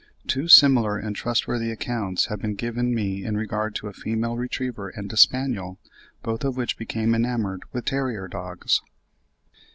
Two 0.25 0.47
similar 0.47 0.97
and 0.97 1.15
trustworthy 1.15 1.69
accounts 1.69 2.25
have 2.25 2.41
been 2.41 2.55
given 2.55 2.91
me 2.95 3.23
in 3.23 3.37
regard 3.37 3.75
to 3.75 3.87
a 3.87 3.93
female 3.93 4.35
retriever 4.35 4.89
and 4.89 5.13
a 5.13 5.15
spaniel, 5.15 5.77
both 6.23 6.43
of 6.43 6.57
which 6.57 6.75
became 6.75 7.13
enamoured 7.13 7.61
with 7.71 7.85
terrier 7.85 8.27
dogs. 8.27 8.81